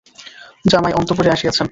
জামাই 0.65 0.93
অন্তঃপুরে 0.93 1.29
আসিয়াছেন। 1.29 1.67